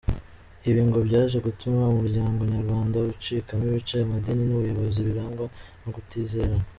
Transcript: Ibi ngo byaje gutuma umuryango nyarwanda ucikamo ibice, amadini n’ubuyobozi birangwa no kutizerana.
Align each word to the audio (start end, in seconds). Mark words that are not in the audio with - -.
Ibi 0.69 0.81
ngo 0.87 0.99
byaje 1.07 1.37
gutuma 1.47 1.91
umuryango 1.93 2.39
nyarwanda 2.53 2.97
ucikamo 3.13 3.63
ibice, 3.69 3.95
amadini 4.01 4.43
n’ubuyobozi 4.45 4.99
birangwa 5.07 5.45
no 5.81 5.89
kutizerana. 5.97 6.65